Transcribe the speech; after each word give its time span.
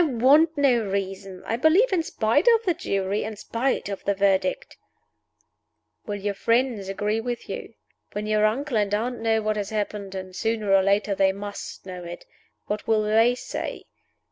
"I 0.01 0.03
want 0.05 0.57
no 0.57 0.83
reason! 0.89 1.43
I 1.45 1.57
believe 1.57 1.93
in 1.93 2.01
spite 2.01 2.47
of 2.55 2.63
the 2.65 2.73
jury 2.73 3.23
in 3.23 3.35
spite 3.35 3.87
of 3.87 4.03
the 4.03 4.15
Verdict." 4.15 4.75
"Will 6.07 6.15
your 6.15 6.33
friends 6.33 6.89
agree 6.89 7.21
with 7.21 7.47
you? 7.47 7.75
When 8.13 8.25
your 8.25 8.47
uncle 8.47 8.77
and 8.77 8.91
aunt 8.95 9.19
know 9.19 9.43
what 9.43 9.57
has 9.57 9.69
happened 9.69 10.15
and 10.15 10.35
sooner 10.35 10.73
or 10.73 10.81
later 10.81 11.13
they 11.13 11.31
must 11.31 11.85
know 11.85 12.03
it 12.03 12.25
what 12.65 12.87
will 12.87 13.03
they 13.03 13.35
say? 13.35 13.83